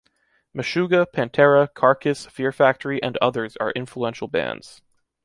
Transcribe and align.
Meshuggah, 0.57 1.05
Pantera, 1.13 1.71
Carcass, 1.71 2.25
Fear 2.25 2.51
Factory, 2.53 2.99
and 3.03 3.17
others 3.21 3.55
are 3.57 3.69
influential 3.75 4.27
bands. 4.27 4.81